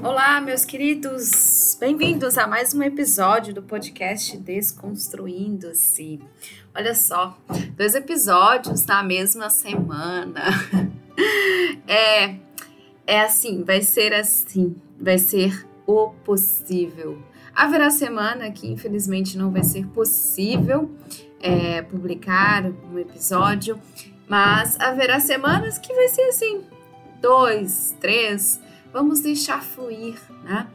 Olá, 0.00 0.40
meus 0.40 0.64
queridos! 0.64 1.76
Bem-vindos 1.80 2.38
a 2.38 2.46
mais 2.46 2.72
um 2.72 2.80
episódio 2.84 3.52
do 3.52 3.62
podcast 3.62 4.36
Desconstruindo-se. 4.36 6.20
Olha 6.72 6.94
só, 6.94 7.36
dois 7.76 7.96
episódios 7.96 8.86
na 8.86 9.02
mesma 9.02 9.50
semana. 9.50 10.42
É, 11.88 12.36
é 13.04 13.22
assim, 13.22 13.64
vai 13.64 13.82
ser 13.82 14.14
assim, 14.14 14.76
vai 15.00 15.18
ser 15.18 15.66
o 15.84 16.10
possível. 16.24 17.20
Haverá 17.52 17.90
semana 17.90 18.52
que 18.52 18.70
infelizmente 18.70 19.36
não 19.36 19.50
vai 19.50 19.64
ser 19.64 19.84
possível 19.88 20.88
é, 21.40 21.82
publicar 21.82 22.66
um 22.66 22.98
episódio, 23.00 23.80
mas 24.28 24.78
haverá 24.78 25.18
semanas 25.18 25.76
que 25.76 25.92
vai 25.92 26.06
ser 26.06 26.22
assim, 26.22 26.62
dois, 27.20 27.96
três 27.98 28.60
Vamos 28.92 29.20
deixar 29.20 29.62
fluir, 29.62 30.18
né? 30.44 30.66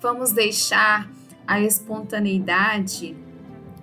Vamos 0.00 0.32
deixar 0.32 1.10
a 1.46 1.60
espontaneidade 1.60 3.16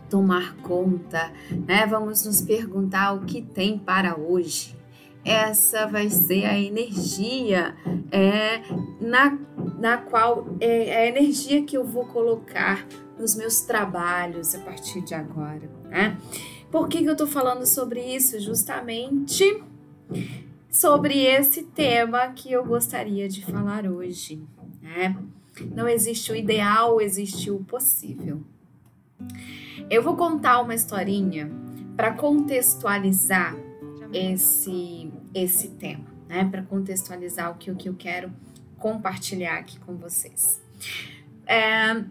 tomar 0.10 0.56
conta, 0.58 1.32
né? 1.68 1.86
Vamos 1.86 2.26
nos 2.26 2.42
perguntar 2.42 3.14
o 3.14 3.26
que 3.26 3.42
tem 3.42 3.78
para 3.78 4.18
hoje. 4.18 4.76
Essa 5.24 5.88
vai 5.88 6.10
ser 6.10 6.46
a 6.46 6.60
energia 6.60 7.76
é, 8.12 8.62
na, 9.02 9.38
na 9.80 9.98
qual 9.98 10.48
é 10.60 10.98
a 10.98 11.08
energia 11.08 11.64
que 11.64 11.76
eu 11.76 11.84
vou 11.84 12.06
colocar 12.06 12.86
nos 13.18 13.36
meus 13.36 13.62
trabalhos 13.62 14.54
a 14.54 14.60
partir 14.60 15.02
de 15.02 15.16
agora, 15.16 15.70
né? 15.86 16.18
Por 16.72 16.88
que, 16.88 17.00
que 17.00 17.08
eu 17.08 17.14
estou 17.14 17.28
falando 17.28 17.66
sobre 17.66 18.02
isso? 18.02 18.40
Justamente 18.40 19.64
sobre 20.76 21.26
esse 21.26 21.64
tema 21.64 22.28
que 22.34 22.52
eu 22.52 22.66
gostaria 22.66 23.30
de 23.30 23.46
falar 23.46 23.88
hoje. 23.88 24.44
Né? 24.82 25.16
Não 25.74 25.88
existe 25.88 26.34
o 26.34 26.36
ideal, 26.36 27.00
existe 27.00 27.50
o 27.50 27.60
possível. 27.64 28.44
Eu 29.90 30.04
vou 30.04 30.18
contar 30.18 30.60
uma 30.60 30.76
historinha 30.76 31.50
para 31.96 32.12
contextualizar 32.12 33.56
esse, 34.12 35.10
esse 35.34 35.70
tema, 35.70 36.14
né? 36.28 36.44
Para 36.44 36.62
contextualizar 36.64 37.52
o 37.52 37.56
que, 37.56 37.72
o 37.72 37.76
que 37.76 37.88
eu 37.88 37.96
quero 37.96 38.30
compartilhar 38.78 39.56
aqui 39.56 39.80
com 39.80 39.96
vocês. 39.96 40.62
É, 41.48 42.04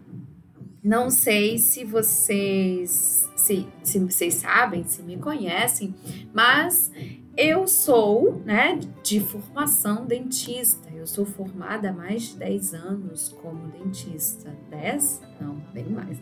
não 0.83 1.11
sei 1.11 1.59
se 1.59 1.83
vocês 1.83 3.24
se, 3.45 3.67
se 3.83 3.99
vocês 3.99 4.33
sabem, 4.33 4.83
se 4.85 5.03
me 5.03 5.17
conhecem, 5.17 5.93
mas 6.33 6.91
eu 7.37 7.67
sou, 7.67 8.41
né, 8.43 8.79
de 9.03 9.19
formação 9.19 10.03
dentista. 10.03 10.89
Eu 10.91 11.05
sou 11.05 11.27
formada 11.27 11.91
há 11.91 11.93
mais 11.93 12.29
de 12.29 12.37
10 12.37 12.73
anos 12.73 13.29
como 13.29 13.67
dentista. 13.67 14.51
10? 14.71 15.21
Não, 15.39 15.61
bem 15.71 15.85
mais. 15.85 16.17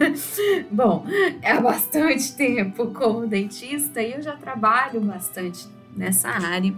Bom, 0.72 1.04
há 1.44 1.60
bastante 1.60 2.34
tempo 2.34 2.86
como 2.86 3.26
dentista 3.26 4.00
e 4.00 4.14
eu 4.14 4.22
já 4.22 4.34
trabalho 4.34 4.98
bastante 5.02 5.68
nessa 5.94 6.30
área. 6.30 6.74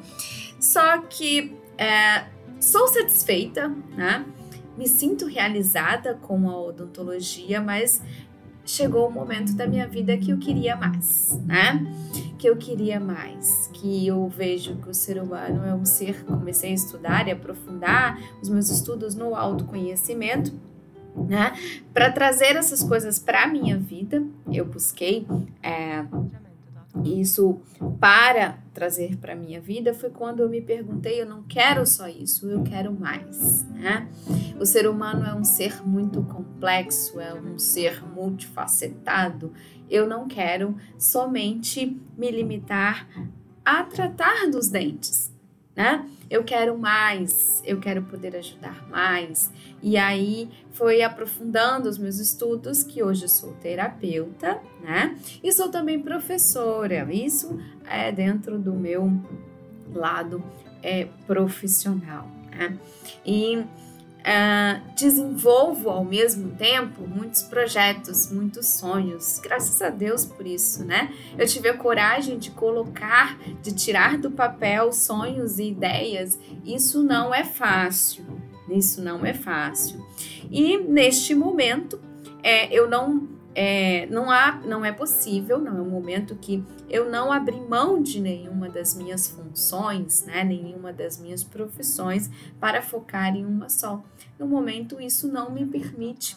Só 0.58 0.98
que 1.02 1.56
é, 1.78 2.24
sou 2.58 2.88
satisfeita, 2.88 3.68
né? 3.96 4.24
Me 4.76 4.88
sinto 4.88 5.26
realizada 5.26 6.14
com 6.14 6.48
a 6.48 6.58
odontologia, 6.58 7.60
mas 7.60 8.02
chegou 8.64 9.08
o 9.08 9.10
momento 9.10 9.54
da 9.54 9.66
minha 9.66 9.86
vida 9.86 10.16
que 10.16 10.30
eu 10.30 10.38
queria 10.38 10.76
mais, 10.76 11.38
né? 11.44 11.86
Que 12.38 12.48
eu 12.48 12.56
queria 12.56 12.98
mais, 12.98 13.70
que 13.72 14.06
eu 14.06 14.28
vejo 14.28 14.76
que 14.76 14.88
o 14.88 14.94
ser 14.94 15.20
humano 15.20 15.64
é 15.64 15.74
um 15.74 15.84
ser. 15.84 16.24
Comecei 16.24 16.70
a 16.70 16.74
estudar 16.74 17.28
e 17.28 17.30
aprofundar 17.30 18.18
os 18.40 18.48
meus 18.48 18.68
estudos 18.70 19.14
no 19.14 19.34
autoconhecimento, 19.34 20.52
né? 21.16 21.52
Para 21.92 22.10
trazer 22.10 22.56
essas 22.56 22.82
coisas 22.82 23.18
para 23.18 23.46
minha 23.46 23.76
vida, 23.76 24.22
eu 24.50 24.64
busquei 24.64 25.26
é, 25.62 26.04
isso 27.04 27.60
para 28.00 28.58
trazer 28.72 29.16
para 29.16 29.34
minha 29.34 29.60
vida 29.60 29.92
foi 29.92 30.10
quando 30.10 30.40
eu 30.40 30.48
me 30.48 30.60
perguntei, 30.60 31.20
eu 31.20 31.26
não 31.26 31.42
quero 31.42 31.86
só 31.86 32.08
isso, 32.08 32.48
eu 32.48 32.62
quero 32.62 32.92
mais, 32.92 33.64
né? 33.70 34.08
O 34.58 34.64
ser 34.64 34.88
humano 34.88 35.24
é 35.24 35.34
um 35.34 35.44
ser 35.44 35.86
muito 35.86 36.22
complexo, 36.22 37.20
é 37.20 37.34
um 37.34 37.58
ser 37.58 38.04
multifacetado. 38.06 39.52
Eu 39.90 40.06
não 40.06 40.26
quero 40.26 40.76
somente 40.98 42.00
me 42.16 42.30
limitar 42.30 43.06
a 43.64 43.84
tratar 43.84 44.50
dos 44.50 44.68
dentes 44.68 45.32
né? 45.74 46.06
Eu 46.32 46.42
quero 46.44 46.78
mais, 46.78 47.62
eu 47.62 47.78
quero 47.78 48.04
poder 48.04 48.34
ajudar 48.34 48.88
mais. 48.88 49.52
E 49.82 49.98
aí 49.98 50.48
foi 50.70 51.02
aprofundando 51.02 51.90
os 51.90 51.98
meus 51.98 52.18
estudos, 52.18 52.82
que 52.82 53.02
hoje 53.02 53.28
sou 53.28 53.52
terapeuta, 53.60 54.58
né? 54.80 55.14
E 55.44 55.52
sou 55.52 55.68
também 55.68 56.00
professora. 56.00 57.06
Isso 57.12 57.60
é 57.84 58.10
dentro 58.10 58.58
do 58.58 58.72
meu 58.72 59.12
lado 59.92 60.42
é, 60.82 61.06
profissional, 61.26 62.26
né? 62.50 62.78
E 63.26 63.62
Uh, 64.22 64.94
desenvolvo 64.94 65.90
ao 65.90 66.04
mesmo 66.04 66.52
tempo 66.52 67.02
muitos 67.08 67.42
projetos, 67.42 68.30
muitos 68.30 68.68
sonhos. 68.68 69.40
Graças 69.42 69.82
a 69.82 69.90
Deus 69.90 70.24
por 70.24 70.46
isso, 70.46 70.84
né? 70.84 71.12
Eu 71.36 71.44
tive 71.44 71.68
a 71.68 71.76
coragem 71.76 72.38
de 72.38 72.52
colocar, 72.52 73.36
de 73.60 73.74
tirar 73.74 74.18
do 74.18 74.30
papel 74.30 74.92
sonhos 74.92 75.58
e 75.58 75.70
ideias. 75.70 76.38
Isso 76.64 77.02
não 77.02 77.34
é 77.34 77.42
fácil. 77.42 78.24
Isso 78.70 79.02
não 79.02 79.26
é 79.26 79.34
fácil. 79.34 80.06
E 80.50 80.78
neste 80.78 81.34
momento, 81.34 82.00
é, 82.42 82.72
eu 82.72 82.88
não 82.88 83.28
é, 83.54 84.06
não, 84.06 84.30
há, 84.30 84.60
não 84.64 84.84
é 84.84 84.92
possível, 84.92 85.58
não 85.58 85.76
é 85.76 85.80
um 85.80 85.90
momento 85.90 86.34
que 86.36 86.64
eu 86.88 87.10
não 87.10 87.30
abri 87.30 87.60
mão 87.60 88.02
de 88.02 88.20
nenhuma 88.20 88.68
das 88.68 88.94
minhas 88.94 89.28
funções, 89.28 90.24
né, 90.24 90.42
nenhuma 90.42 90.92
das 90.92 91.18
minhas 91.18 91.44
profissões 91.44 92.30
para 92.58 92.80
focar 92.80 93.34
em 93.36 93.44
uma 93.44 93.68
só. 93.68 94.02
No 94.38 94.46
momento, 94.46 95.00
isso 95.00 95.28
não 95.28 95.50
me 95.50 95.66
permite. 95.66 96.36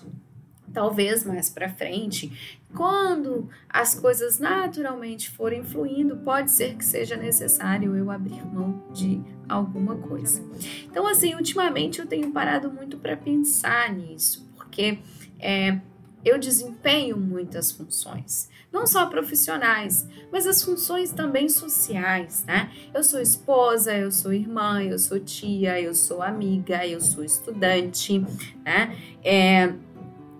Talvez 0.73 1.23
mais 1.23 1.49
para 1.49 1.69
frente, 1.69 2.59
quando 2.75 3.49
as 3.69 3.95
coisas 3.95 4.39
naturalmente 4.39 5.29
forem 5.29 5.63
fluindo, 5.63 6.17
pode 6.17 6.51
ser 6.51 6.75
que 6.75 6.83
seja 6.83 7.15
necessário 7.15 7.95
eu 7.95 8.11
abrir 8.11 8.45
mão 8.45 8.83
de 8.91 9.21
alguma 9.47 9.95
coisa. 9.95 10.43
Então, 10.83 11.07
assim, 11.07 11.33
ultimamente 11.33 11.99
eu 11.99 12.05
tenho 12.05 12.31
parado 12.31 12.69
muito 12.69 12.97
para 12.97 13.15
pensar 13.15 13.93
nisso, 13.93 14.45
porque 14.57 14.99
é, 15.39 15.79
eu 16.25 16.39
desempenho 16.39 17.15
muitas 17.17 17.71
funções, 17.71 18.49
não 18.73 18.87
só 18.87 19.05
profissionais, 19.05 20.07
mas 20.31 20.47
as 20.47 20.63
funções 20.63 21.11
também 21.11 21.47
sociais, 21.47 22.43
né? 22.45 22.71
Eu 22.93 23.03
sou 23.03 23.21
esposa, 23.21 23.95
eu 23.95 24.11
sou 24.11 24.33
irmã, 24.33 24.81
eu 24.81 24.97
sou 24.97 25.19
tia, 25.19 25.79
eu 25.79 25.93
sou 25.93 26.21
amiga, 26.23 26.85
eu 26.85 26.99
sou 26.99 27.23
estudante, 27.23 28.19
né? 28.65 28.97
É, 29.23 29.71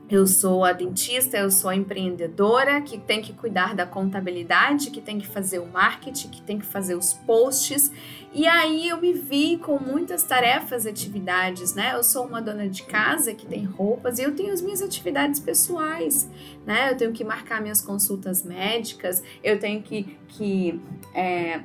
eu 0.08 0.28
sou 0.28 0.64
a 0.64 0.72
dentista, 0.72 1.38
eu 1.38 1.50
sou 1.50 1.70
a 1.70 1.76
empreendedora 1.76 2.80
que 2.82 2.98
tem 2.98 3.22
que 3.22 3.34
cuidar 3.34 3.74
da 3.74 3.88
contabilidade, 3.88 4.92
que 4.92 5.02
tem 5.02 5.18
que 5.18 5.28
fazer 5.28 5.60
o 5.60 5.66
marketing, 5.66 6.30
que 6.30 6.42
tem 6.42 6.60
que 6.60 6.66
fazer 6.66 6.96
os 6.96 7.14
posts. 7.14 7.92
E 8.32 8.46
aí 8.46 8.88
eu 8.88 9.02
me 9.02 9.14
vi 9.14 9.58
com 9.58 9.80
muitas 9.80 10.24
tarefas, 10.24 10.86
atividades, 10.86 11.74
né? 11.74 11.94
Eu 11.96 12.04
sou 12.04 12.26
uma 12.26 12.40
dona 12.40 12.70
de 12.70 12.84
casa 12.84 13.34
que 13.34 13.48
tem 13.48 13.64
roupas 13.64 14.20
e 14.20 14.24
eu 14.24 14.36
tenho 14.36 14.54
as 14.54 14.62
minhas 14.62 14.82
atividades 14.82 15.40
pessoais, 15.40 16.30
né? 16.66 16.92
Eu 16.92 16.98
tenho 16.98 17.12
que 17.12 17.24
marcar 17.24 17.60
minhas 17.60 17.82
consultas 17.82 18.44
médicas, 18.44 19.24
eu 19.44 19.60
tenho 19.60 19.82
que, 19.82 20.18
que 20.28 20.80
é, 21.16 21.62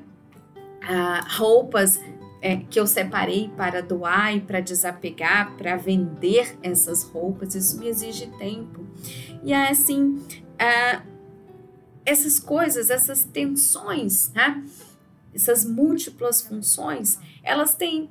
roupas 1.36 2.00
é, 2.42 2.56
que 2.56 2.80
eu 2.80 2.86
separei 2.86 3.50
para 3.56 3.82
doar 3.82 4.34
e 4.34 4.40
para 4.40 4.60
desapegar, 4.60 5.56
para 5.56 5.76
vender 5.76 6.58
essas 6.62 7.02
roupas, 7.02 7.54
isso 7.54 7.78
me 7.78 7.88
exige 7.88 8.26
tempo. 8.38 8.86
E 9.42 9.52
é 9.52 9.70
assim, 9.70 10.22
é, 10.58 11.02
essas 12.04 12.38
coisas, 12.38 12.90
essas 12.90 13.24
tensões, 13.24 14.32
né? 14.32 14.64
essas 15.34 15.64
múltiplas 15.64 16.40
funções, 16.40 17.18
elas 17.42 17.74
têm 17.74 18.10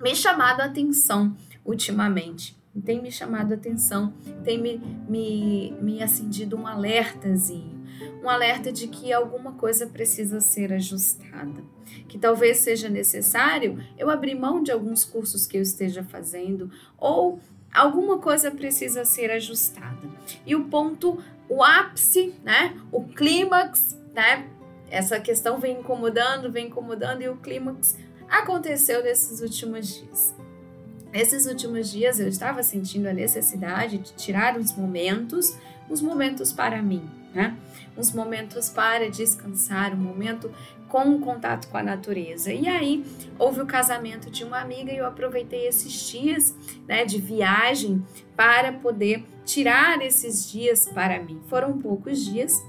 me 0.00 0.14
chamado 0.14 0.60
a 0.60 0.64
atenção 0.64 1.36
ultimamente. 1.64 2.56
Tem 2.84 3.00
me 3.00 3.12
chamado 3.12 3.52
a 3.52 3.54
atenção, 3.54 4.12
tem 4.42 4.60
me, 4.60 4.78
me, 5.08 5.70
me 5.80 6.02
acendido 6.02 6.56
um 6.56 6.66
alertazinho 6.66 7.73
um 8.24 8.28
alerta 8.30 8.72
de 8.72 8.88
que 8.88 9.12
alguma 9.12 9.52
coisa 9.52 9.86
precisa 9.86 10.40
ser 10.40 10.72
ajustada, 10.72 11.62
que 12.08 12.18
talvez 12.18 12.58
seja 12.58 12.88
necessário 12.88 13.84
eu 13.98 14.08
abrir 14.08 14.34
mão 14.34 14.62
de 14.62 14.72
alguns 14.72 15.04
cursos 15.04 15.46
que 15.46 15.58
eu 15.58 15.62
esteja 15.62 16.02
fazendo 16.02 16.70
ou 16.96 17.38
alguma 17.72 18.18
coisa 18.18 18.50
precisa 18.50 19.04
ser 19.04 19.30
ajustada. 19.30 20.08
E 20.46 20.56
o 20.56 20.64
ponto, 20.64 21.22
o 21.48 21.62
ápice, 21.62 22.34
né, 22.42 22.74
o 22.90 23.04
clímax, 23.04 23.98
né, 24.14 24.48
essa 24.90 25.20
questão 25.20 25.58
vem 25.58 25.80
incomodando, 25.80 26.50
vem 26.50 26.68
incomodando 26.68 27.22
e 27.22 27.28
o 27.28 27.36
clímax 27.36 27.98
aconteceu 28.28 29.02
nesses 29.02 29.40
últimos 29.40 29.86
dias. 29.86 30.34
nesses 31.12 31.46
últimos 31.46 31.92
dias 31.92 32.18
eu 32.18 32.26
estava 32.26 32.62
sentindo 32.62 33.06
a 33.06 33.12
necessidade 33.12 33.98
de 33.98 34.14
tirar 34.14 34.58
uns 34.58 34.72
momentos, 34.72 35.56
uns 35.88 36.00
momentos 36.00 36.52
para 36.52 36.82
mim, 36.82 37.08
né? 37.34 37.56
Uns 37.96 38.12
momentos 38.12 38.68
para 38.68 39.10
descansar, 39.10 39.92
um 39.92 39.96
momento 39.96 40.50
com 40.88 41.20
contato 41.20 41.68
com 41.68 41.76
a 41.76 41.82
natureza. 41.82 42.52
E 42.52 42.68
aí 42.68 43.04
houve 43.36 43.60
o 43.60 43.66
casamento 43.66 44.30
de 44.30 44.44
uma 44.44 44.60
amiga 44.60 44.92
e 44.92 44.96
eu 44.96 45.06
aproveitei 45.06 45.66
esses 45.66 45.92
dias 46.08 46.54
né, 46.86 47.04
de 47.04 47.20
viagem 47.20 48.04
para 48.36 48.72
poder 48.72 49.24
tirar 49.44 50.00
esses 50.02 50.48
dias 50.48 50.88
para 50.88 51.20
mim. 51.20 51.40
Foram 51.48 51.78
poucos 51.78 52.24
dias 52.24 52.64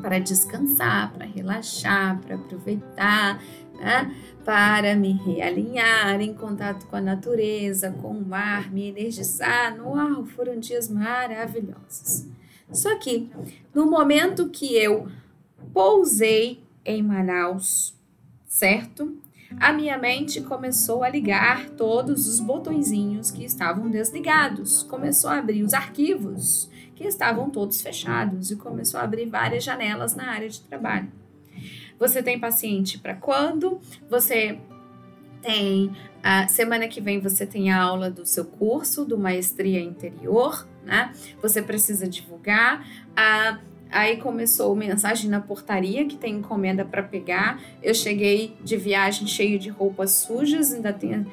para 0.00 0.20
descansar, 0.20 1.12
para 1.12 1.26
relaxar, 1.26 2.20
para 2.20 2.36
aproveitar, 2.36 3.42
né, 3.80 4.14
para 4.44 4.94
me 4.94 5.12
realinhar 5.12 6.20
em 6.20 6.32
contato 6.32 6.86
com 6.86 6.96
a 6.96 7.00
natureza, 7.00 7.90
com 7.90 8.12
o 8.12 8.24
mar, 8.24 8.72
me 8.72 8.88
energizar. 8.88 9.76
Uau, 9.84 10.24
foram 10.24 10.58
dias 10.60 10.88
maravilhosos. 10.88 12.26
Só 12.72 12.96
que 12.96 13.30
no 13.74 13.90
momento 13.90 14.48
que 14.48 14.74
eu 14.76 15.08
pousei 15.72 16.62
em 16.84 17.02
Manaus, 17.02 17.94
certo? 18.46 19.16
A 19.58 19.72
minha 19.72 19.98
mente 19.98 20.40
começou 20.40 21.02
a 21.02 21.08
ligar 21.08 21.70
todos 21.70 22.28
os 22.28 22.38
botõezinhos 22.38 23.30
que 23.30 23.44
estavam 23.44 23.90
desligados, 23.90 24.84
começou 24.84 25.30
a 25.30 25.38
abrir 25.38 25.62
os 25.64 25.74
arquivos 25.74 26.70
que 26.94 27.04
estavam 27.04 27.50
todos 27.50 27.80
fechados 27.80 28.50
e 28.50 28.56
começou 28.56 29.00
a 29.00 29.02
abrir 29.02 29.26
várias 29.26 29.64
janelas 29.64 30.14
na 30.14 30.30
área 30.30 30.48
de 30.48 30.60
trabalho. 30.60 31.10
Você 31.98 32.22
tem 32.22 32.38
paciente 32.38 32.98
para 32.98 33.14
quando? 33.14 33.80
Você 34.08 34.58
tem 35.42 35.92
a 36.22 36.46
semana 36.48 36.86
que 36.86 37.00
vem 37.00 37.20
você 37.20 37.46
tem 37.46 37.70
a 37.70 37.80
aula 37.80 38.10
do 38.10 38.26
seu 38.26 38.44
curso 38.44 39.04
do 39.04 39.18
maestria 39.18 39.80
interior, 39.80 40.66
né? 40.84 41.12
Você 41.42 41.62
precisa 41.62 42.08
divulgar 42.08 42.86
a 43.16 43.58
Aí 43.92 44.18
começou 44.18 44.74
mensagem 44.76 45.28
na 45.28 45.40
portaria 45.40 46.06
que 46.06 46.16
tem 46.16 46.36
encomenda 46.36 46.84
para 46.84 47.02
pegar. 47.02 47.60
Eu 47.82 47.92
cheguei 47.92 48.56
de 48.62 48.76
viagem 48.76 49.26
cheio 49.26 49.58
de 49.58 49.68
roupas 49.68 50.12
sujas, 50.12 50.72
ainda 50.72 50.92
tem 50.92 51.26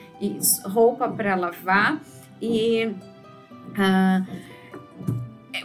roupa 0.64 1.08
para 1.08 1.36
lavar 1.36 2.02
e 2.42 2.88
uh, 2.88 4.28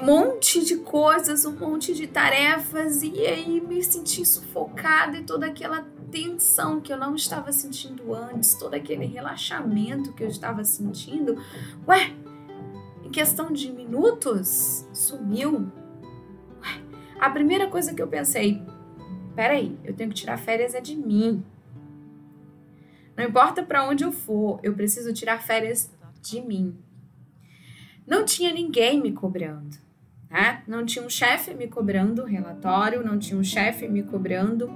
um 0.03 0.07
monte 0.07 0.65
de 0.65 0.77
coisas, 0.77 1.47
um 1.47 1.53
monte 1.53 1.95
de 1.95 2.07
tarefas 2.07 3.03
e 3.03 3.27
aí 3.27 3.61
me 3.61 3.83
senti 3.83 4.25
sufocada 4.27 5.17
e 5.17 5.23
toda 5.23 5.47
aquela 5.47 5.87
tensão 6.13 6.81
que 6.81 6.93
eu 6.93 6.99
não 6.99 7.17
estava 7.17 7.51
sentindo 7.51 8.15
antes, 8.15 8.55
todo 8.55 8.75
aquele 8.75 9.07
relaxamento 9.07 10.13
que 10.13 10.23
eu 10.23 10.29
estava 10.29 10.63
sentindo. 10.63 11.43
Ué, 11.89 12.13
em 13.03 13.11
questão 13.11 13.51
de 13.51 13.73
minutos 13.73 14.87
sumiu 14.93 15.73
a 17.19 17.31
primeira 17.31 17.69
coisa 17.69 17.95
que 17.95 18.03
eu 18.03 18.09
pensei, 18.09 18.61
peraí, 19.35 19.79
eu 19.85 19.95
tenho 19.95 20.11
que 20.11 20.17
tirar 20.17 20.37
férias 20.37 20.75
é 20.75 20.81
de 20.81 20.95
mim. 20.95 21.43
Não 23.17 23.25
importa 23.25 23.63
para 23.63 23.89
onde 23.89 24.05
eu 24.05 24.13
for, 24.13 24.61
eu 24.63 24.75
preciso 24.75 25.13
tirar 25.13 25.41
férias 25.41 25.91
de 26.21 26.41
mim. 26.41 26.77
Não 28.07 28.25
tinha 28.25 28.53
ninguém 28.53 29.01
me 29.01 29.13
cobrando, 29.13 29.77
né? 30.29 30.63
Não 30.67 30.85
tinha 30.85 31.05
um 31.05 31.09
chefe 31.09 31.55
me 31.55 31.69
cobrando 31.69 32.25
relatório, 32.25 33.05
não 33.05 33.19
tinha 33.19 33.39
um 33.39 33.45
chefe 33.45 33.87
me 33.89 34.03
cobrando 34.03 34.69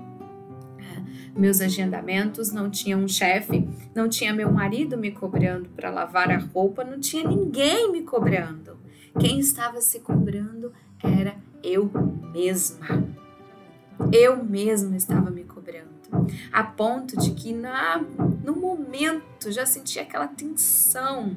meus 1.34 1.60
agendamentos, 1.60 2.52
não 2.52 2.70
tinha 2.70 2.96
um 2.96 3.08
chefe, 3.08 3.68
não 3.94 4.08
tinha 4.08 4.32
meu 4.32 4.50
marido 4.50 4.96
me 4.96 5.10
cobrando 5.10 5.68
para 5.70 5.90
lavar 5.90 6.30
a 6.30 6.38
roupa, 6.38 6.84
não 6.84 6.98
tinha 6.98 7.28
ninguém 7.28 7.92
me 7.92 8.02
cobrando. 8.02 8.76
Quem 9.18 9.38
estava 9.38 9.80
se 9.80 10.00
cobrando 10.00 10.72
era 11.02 11.36
eu 11.62 11.90
mesma. 12.32 13.04
Eu 14.12 14.44
mesma 14.44 14.96
estava 14.96 15.30
me 15.30 15.42
cobrando, 15.42 15.88
a 16.52 16.62
ponto 16.62 17.16
de 17.16 17.30
que 17.32 17.52
na, 17.52 17.98
no 18.44 18.54
momento 18.54 19.50
já 19.50 19.64
sentia 19.64 20.02
aquela 20.02 20.28
tensão, 20.28 21.34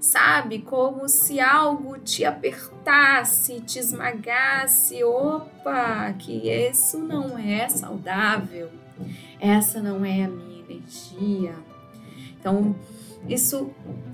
sabe? 0.00 0.58
Como 0.58 1.08
se 1.08 1.40
algo 1.40 1.96
te 1.98 2.24
apertasse, 2.24 3.60
te 3.60 3.78
esmagasse. 3.78 5.02
Opa, 5.04 6.12
que 6.18 6.50
isso 6.50 6.98
não 6.98 7.38
é 7.38 7.68
saudável, 7.68 8.70
essa 9.40 9.80
não 9.80 10.04
é 10.04 10.24
a 10.24 10.28
minha 10.28 10.60
energia. 10.60 11.54
Então, 12.38 12.74
isso 13.28 13.70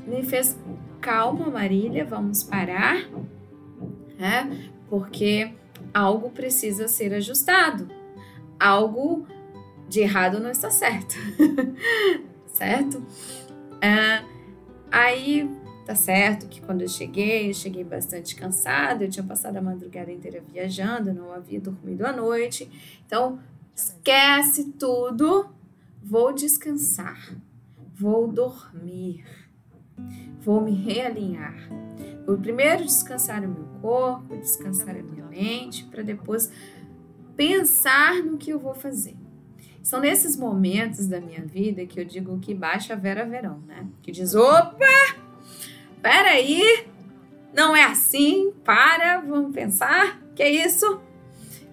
me 0.07 0.23
fez 0.23 0.59
calma, 1.01 1.51
Marília, 1.51 2.05
vamos 2.05 2.43
parar, 2.43 3.07
né? 4.19 4.71
porque 4.89 5.53
algo 5.93 6.31
precisa 6.31 6.89
ser 6.89 7.13
ajustado. 7.15 7.89
Algo 8.59 9.27
de 9.89 10.01
errado 10.01 10.41
não 10.41 10.51
está 10.51 10.71
certo. 10.71 11.15
certo? 12.53 13.05
É, 13.81 14.23
aí 14.91 15.51
tá 15.85 15.95
certo 15.95 16.47
que 16.49 16.61
quando 16.61 16.83
eu 16.83 16.89
cheguei, 16.89 17.51
eu 17.51 17.55
cheguei 17.55 17.85
bastante 17.85 18.35
cansada, 18.35 19.05
eu 19.05 19.11
tinha 19.11 19.25
passado 19.25 19.57
a 19.57 19.61
madrugada 19.61 20.11
inteira 20.11 20.43
viajando, 20.49 21.13
não 21.13 21.33
havia 21.33 21.61
dormido 21.61 22.07
à 22.07 22.13
noite. 22.13 22.71
Então, 23.07 23.39
esquece 23.75 24.73
tudo, 24.73 25.49
vou 26.03 26.33
descansar, 26.33 27.35
vou 27.95 28.29
dormir, 28.29 29.25
vou 30.41 30.61
me 30.61 30.73
realinhar. 30.73 31.55
Vou 32.27 32.39
primeiro 32.39 32.85
descansar 32.85 33.45
o 33.45 33.49
meu 33.49 33.67
corpo, 33.83 34.37
descansar 34.37 34.97
a 34.97 35.03
minha 35.03 35.25
mente, 35.27 35.85
para 35.85 36.03
depois 36.03 36.51
pensar 37.37 38.23
no 38.23 38.39
que 38.39 38.51
eu 38.51 38.59
vou 38.59 38.75
fazer. 38.75 39.17
São 39.83 40.01
nesses 40.01 40.35
momentos 40.35 41.07
da 41.07 41.21
minha 41.21 41.43
vida 41.43 41.85
que 41.85 42.01
eu 42.01 42.05
digo 42.07 42.39
que 42.39 42.55
baixa 42.55 42.95
a 42.95 42.97
Vera 42.97 43.27
Verão, 43.27 43.59
né? 43.67 43.87
Que 44.03 44.11
diz: 44.11 44.35
opa, 44.35 44.87
peraí, 46.01 46.87
não 47.53 47.77
é 47.77 47.85
assim, 47.85 48.51
para, 48.65 49.21
vamos 49.21 49.55
pensar, 49.55 50.19
que 50.35 50.43
é 50.43 50.51
isso? 50.51 51.01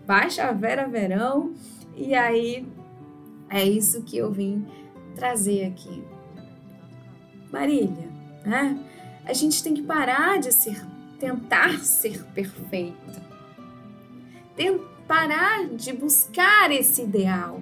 Baixa 0.06 0.44
a 0.44 0.52
Vera 0.52 0.86
Verão, 0.90 1.54
e 2.02 2.16
aí 2.16 2.68
é 3.50 3.64
isso 3.64 4.02
que 4.04 4.18
eu 4.18 4.32
vim 4.32 4.66
trazer 5.16 5.66
aqui. 5.66 6.04
Marília, 7.52 8.10
né? 8.46 8.80
A 9.26 9.34
gente 9.34 9.62
tem 9.62 9.74
que 9.74 9.84
parar 9.84 10.40
de 10.40 10.52
ser, 10.52 10.82
tentar 11.20 11.80
ser 11.80 12.24
perfeita. 12.34 13.22
Tem, 14.56 14.80
parar 15.08 15.68
de 15.68 15.94
buscar 15.94 16.72
esse 16.72 17.04
ideal, 17.04 17.62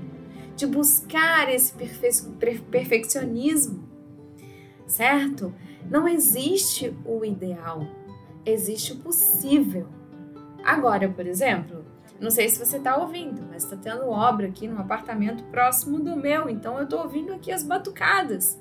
de 0.56 0.66
buscar 0.66 1.50
esse 1.50 1.74
perfe, 1.74 2.62
perfeccionismo, 2.62 3.84
certo? 4.88 5.54
Não 5.90 6.08
existe 6.08 6.96
o 7.06 7.26
ideal, 7.26 7.86
existe 8.46 8.94
o 8.94 8.98
possível. 8.98 9.88
Agora, 10.64 11.10
por 11.10 11.26
exemplo, 11.26 11.79
não 12.20 12.30
sei 12.30 12.50
se 12.50 12.64
você 12.64 12.78
está 12.78 12.98
ouvindo, 12.98 13.42
mas 13.50 13.64
está 13.64 13.78
tendo 13.78 14.10
obra 14.10 14.48
aqui 14.48 14.68
num 14.68 14.80
apartamento 14.80 15.44
próximo 15.46 16.00
do 16.00 16.16
meu, 16.16 16.50
então 16.50 16.78
eu 16.78 16.84
estou 16.84 17.00
ouvindo 17.00 17.34
aqui 17.34 17.52
as 17.52 17.64
batucadas. 17.64 18.60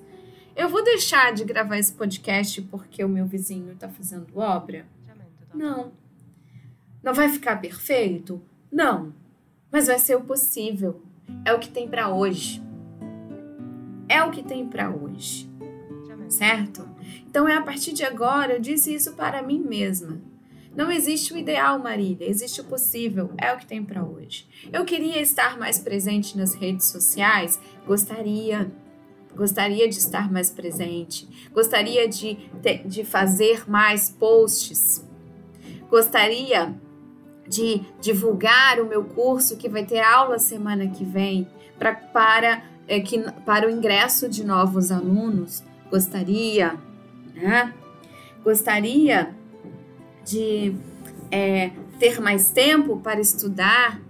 Eu 0.55 0.69
vou 0.69 0.83
deixar 0.83 1.33
de 1.33 1.45
gravar 1.45 1.79
esse 1.79 1.93
podcast 1.93 2.63
porque 2.63 3.05
o 3.05 3.09
meu 3.09 3.27
vizinho 3.27 3.73
está 3.73 3.89
fazendo 3.89 4.27
obra? 4.39 4.87
Não. 5.55 5.93
Não 7.03 7.15
vai 7.15 7.29
ficar 7.29 7.61
perfeito? 7.61 8.41
Não. 8.71 9.13
Mas 9.71 9.87
vai 9.87 9.99
ser 9.99 10.17
o 10.17 10.21
possível. 10.21 11.01
É 11.45 11.53
o 11.53 11.59
que 11.59 11.69
tem 11.69 11.89
para 11.89 12.09
hoje. 12.09 12.63
É 14.09 14.23
o 14.23 14.31
que 14.31 14.43
tem 14.43 14.67
para 14.67 14.91
hoje. 14.91 15.49
Certo? 16.29 16.89
Então 17.27 17.49
é 17.49 17.57
a 17.57 17.63
partir 17.63 17.93
de 17.93 18.05
agora, 18.05 18.55
eu 18.55 18.61
disse 18.61 18.93
isso 18.93 19.15
para 19.15 19.43
mim 19.43 19.61
mesma. 19.61 20.21
Não 20.79 20.93
existe 20.93 21.35
o 21.35 21.37
ideal, 21.37 21.77
Marília, 21.81 22.31
existe 22.31 22.61
o 22.61 22.65
possível, 22.65 23.33
é 23.37 23.53
o 23.53 23.57
que 23.59 23.67
tem 23.67 23.83
para 23.85 24.05
hoje. 24.05 24.47
Eu 24.73 24.85
queria 24.85 25.21
estar 25.21 25.59
mais 25.59 25.81
presente 25.81 26.39
nas 26.39 26.55
redes 26.55 26.87
sociais, 26.87 27.61
gostaria, 27.85 28.71
gostaria 29.35 29.89
de 29.89 29.99
estar 29.99 30.31
mais 30.31 30.53
presente, 30.53 31.29
gostaria 31.53 32.07
de, 32.07 32.39
de 32.85 33.03
fazer 33.03 33.69
mais 33.69 34.09
posts, 34.09 35.05
gostaria 35.91 36.73
de 37.49 37.83
divulgar 38.01 38.79
o 38.79 38.87
meu 38.87 39.03
curso 39.03 39.57
que 39.57 39.69
vai 39.69 39.85
ter 39.85 39.99
aula 39.99 40.39
semana 40.39 40.87
que 40.87 41.05
vem 41.05 41.49
pra, 41.77 41.93
para, 41.93 42.63
é, 42.87 43.01
que, 43.01 43.19
para 43.45 43.67
o 43.67 43.71
ingresso 43.71 44.29
de 44.29 44.45
novos 44.47 44.93
alunos, 44.93 45.61
gostaria, 45.91 46.79
né? 47.35 47.75
Gostaria 48.45 49.37
de 50.29 50.75
é, 51.31 51.71
ter 51.99 52.21
mais 52.21 52.51
tempo 52.51 52.99
para 52.99 53.21
estudar, 53.21 54.01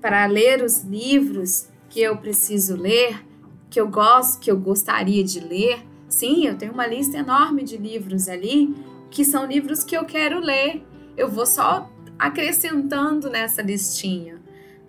para 0.00 0.26
ler 0.26 0.62
os 0.62 0.82
livros 0.82 1.68
que 1.88 2.00
eu 2.00 2.16
preciso 2.16 2.76
ler, 2.76 3.24
que 3.70 3.80
eu 3.80 3.88
gosto, 3.88 4.40
que 4.40 4.50
eu 4.50 4.58
gostaria 4.58 5.22
de 5.22 5.40
ler, 5.40 5.82
Sim, 6.08 6.46
eu 6.46 6.56
tenho 6.56 6.72
uma 6.72 6.86
lista 6.86 7.18
enorme 7.18 7.62
de 7.62 7.76
livros 7.76 8.28
ali 8.28 8.74
que 9.10 9.24
são 9.24 9.44
livros 9.46 9.84
que 9.84 9.96
eu 9.96 10.04
quero 10.04 10.40
ler. 10.40 10.82
Eu 11.16 11.28
vou 11.28 11.44
só 11.44 11.90
acrescentando 12.18 13.28
nessa 13.28 13.60
listinha, 13.60 14.40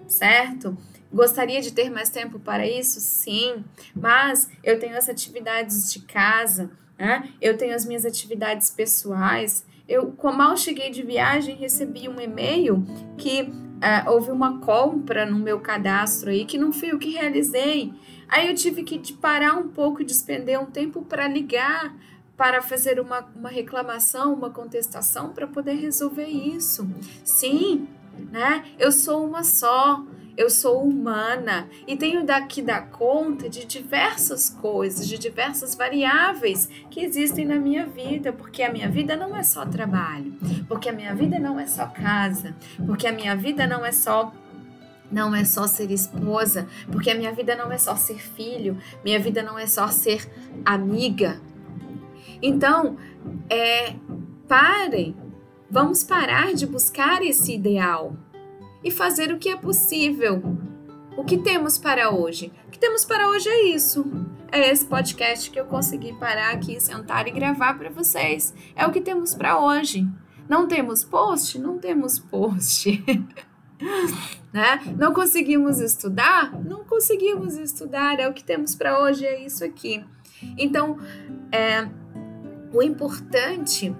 certo? 0.07 0.77
Gostaria 1.11 1.61
de 1.61 1.71
ter 1.71 1.89
mais 1.89 2.09
tempo 2.09 2.39
para 2.39 2.65
isso? 2.65 3.01
Sim, 3.01 3.63
mas 3.93 4.49
eu 4.63 4.79
tenho 4.79 4.97
as 4.97 5.09
atividades 5.09 5.91
de 5.91 6.01
casa, 6.01 6.71
né? 6.97 7.29
eu 7.41 7.57
tenho 7.57 7.75
as 7.75 7.85
minhas 7.85 8.05
atividades 8.05 8.69
pessoais. 8.69 9.65
Eu, 9.89 10.13
mal 10.31 10.55
cheguei 10.55 10.91
de 10.91 11.01
viagem, 11.01 11.55
recebi 11.55 12.07
um 12.07 12.21
e-mail 12.21 12.85
que 13.17 13.41
uh, 13.41 14.11
houve 14.11 14.29
uma 14.29 14.59
compra 14.59 15.25
no 15.25 15.39
meu 15.39 15.59
cadastro 15.59 16.29
aí 16.29 16.45
que 16.45 16.59
não 16.59 16.71
fui 16.71 16.91
eu 16.91 16.99
que 16.99 17.09
realizei. 17.09 17.91
Aí 18.27 18.47
eu 18.47 18.53
tive 18.53 18.83
que 18.83 19.13
parar 19.13 19.55
um 19.55 19.69
pouco, 19.69 20.03
despender 20.03 20.61
um 20.61 20.67
tempo 20.67 21.01
para 21.01 21.27
ligar, 21.27 21.95
para 22.37 22.61
fazer 22.61 22.99
uma, 22.99 23.27
uma 23.35 23.49
reclamação, 23.49 24.33
uma 24.35 24.51
contestação, 24.51 25.33
para 25.33 25.47
poder 25.47 25.73
resolver 25.73 26.27
isso. 26.27 26.87
Sim, 27.23 27.87
né? 28.31 28.63
Eu 28.77 28.91
sou 28.91 29.25
uma 29.25 29.43
só 29.43 30.05
eu 30.39 30.49
sou 30.49 30.81
humana 30.81 31.67
e 31.85 31.97
tenho 31.97 32.25
que 32.47 32.61
dar 32.61 32.89
conta 32.91 33.49
de 33.49 33.65
diversas 33.65 34.49
coisas, 34.49 35.05
de 35.05 35.17
diversas 35.17 35.75
variáveis 35.75 36.69
que 36.89 37.01
existem 37.01 37.43
na 37.43 37.57
minha 37.57 37.85
vida, 37.85 38.31
porque 38.31 38.63
a 38.63 38.71
minha 38.71 38.89
vida 38.89 39.17
não 39.17 39.35
é 39.35 39.43
só 39.43 39.65
trabalho, 39.65 40.33
porque 40.65 40.87
a 40.87 40.93
minha 40.93 41.13
vida 41.13 41.37
não 41.37 41.59
é 41.59 41.67
só 41.67 41.87
casa, 41.87 42.55
porque 42.85 43.05
a 43.05 43.11
minha 43.11 43.35
vida 43.35 43.67
não 43.67 43.85
é 43.85 43.91
só 43.91 44.33
não 45.11 45.35
é 45.35 45.43
só 45.43 45.67
ser 45.67 45.91
esposa, 45.91 46.69
porque 46.89 47.09
a 47.09 47.15
minha 47.15 47.33
vida 47.33 47.53
não 47.53 47.69
é 47.69 47.77
só 47.77 47.97
ser 47.97 48.19
filho, 48.19 48.77
minha 49.03 49.19
vida 49.19 49.43
não 49.43 49.59
é 49.59 49.67
só 49.67 49.89
ser 49.89 50.25
amiga. 50.63 51.41
Então, 52.41 52.95
é, 53.49 53.93
parem, 54.47 55.17
vamos 55.69 56.01
parar 56.01 56.53
de 56.53 56.65
buscar 56.65 57.21
esse 57.23 57.53
ideal 57.53 58.15
e 58.83 58.91
fazer 58.91 59.31
o 59.31 59.37
que 59.37 59.49
é 59.49 59.55
possível. 59.55 60.41
O 61.17 61.23
que 61.23 61.37
temos 61.37 61.77
para 61.77 62.09
hoje? 62.09 62.51
O 62.67 62.71
que 62.71 62.79
temos 62.79 63.03
para 63.03 63.29
hoje 63.29 63.49
é 63.49 63.63
isso. 63.63 64.05
É 64.51 64.71
esse 64.71 64.85
podcast 64.85 65.51
que 65.51 65.59
eu 65.59 65.65
consegui 65.65 66.13
parar 66.13 66.51
aqui, 66.51 66.79
sentar 66.79 67.27
e 67.27 67.31
gravar 67.31 67.77
para 67.77 67.89
vocês. 67.89 68.53
É 68.75 68.85
o 68.85 68.91
que 68.91 69.01
temos 69.01 69.35
para 69.35 69.59
hoje. 69.59 70.07
Não 70.47 70.67
temos 70.67 71.03
post? 71.03 71.59
Não 71.59 71.77
temos 71.77 72.17
post. 72.17 73.03
né? 74.51 74.79
Não 74.97 75.13
conseguimos 75.13 75.79
estudar? 75.79 76.51
Não 76.63 76.83
conseguimos 76.83 77.57
estudar. 77.57 78.19
É 78.19 78.27
o 78.27 78.33
que 78.33 78.43
temos 78.43 78.73
para 78.75 78.99
hoje, 78.99 79.25
é 79.25 79.45
isso 79.45 79.63
aqui. 79.63 80.03
Então, 80.57 80.97
é, 81.51 81.87
o 82.73 82.81
importante 82.81 83.95